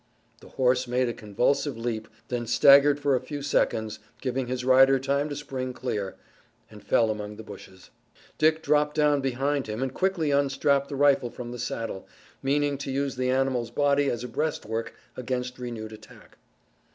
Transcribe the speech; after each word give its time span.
The 0.39 0.49
horse 0.49 0.87
made 0.87 1.07
a 1.09 1.13
convulsive 1.13 1.77
leap, 1.77 2.07
then 2.29 2.47
staggered 2.47 2.99
for 2.99 3.13
a 3.15 3.19
few 3.21 3.43
seconds, 3.43 3.99
giving 4.19 4.47
his 4.47 4.65
rider 4.65 4.97
time 4.97 5.29
to 5.29 5.35
spring 5.35 5.73
clear, 5.73 6.15
and 6.71 6.81
fell 6.83 7.11
among 7.11 7.35
the 7.35 7.43
bushes. 7.43 7.91
Dick 8.39 8.63
dropped 8.63 8.95
down 8.95 9.21
behind 9.21 9.67
him 9.67 9.83
and 9.83 9.93
quickly 9.93 10.31
unstrapped 10.31 10.89
the 10.89 10.95
rifle 10.95 11.29
from 11.29 11.51
the 11.51 11.59
saddle, 11.59 12.07
meaning 12.41 12.79
to 12.79 12.89
use 12.89 13.15
the 13.15 13.29
animal's 13.29 13.69
body 13.69 14.09
as 14.09 14.23
a 14.23 14.27
breastwork 14.27 14.95
against 15.15 15.59
renewed 15.59 15.93
attack. 15.93 16.39